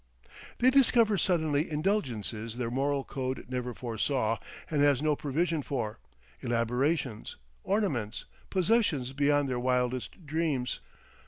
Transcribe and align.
They 0.57 0.71
discover 0.71 1.15
suddenly 1.19 1.69
indulgences 1.69 2.57
their 2.57 2.71
moral 2.71 3.03
code 3.03 3.45
never 3.49 3.71
foresaw 3.75 4.39
and 4.71 4.81
has 4.81 4.99
no 4.99 5.15
provision 5.15 5.61
for, 5.61 5.99
elaborations, 6.39 7.37
ornaments, 7.63 8.25
possessions 8.49 9.13
beyond 9.13 9.47
their 9.47 9.59
wildest 9.59 10.25
dreams. 10.25 10.79